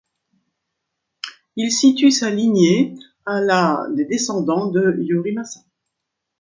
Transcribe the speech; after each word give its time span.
Il 1.57 1.71
situe 1.71 2.09
sa 2.09 2.31
lignée 2.31 2.95
à 3.27 3.39
la 3.39 3.85
des 3.93 4.05
descendants 4.05 4.65
de 4.65 4.95
Yorimasa. 4.99 5.59